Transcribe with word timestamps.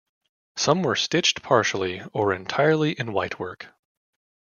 Some 0.55 0.81
were 0.81 0.95
stitched 0.95 1.43
partially 1.43 2.01
or 2.11 2.33
entirely 2.33 2.93
in 2.93 3.09
whitework. 3.09 3.67